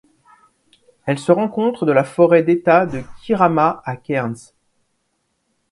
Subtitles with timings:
[1.05, 4.53] Elle se rencontre de la forêt d'État de Kirrama à Cairns.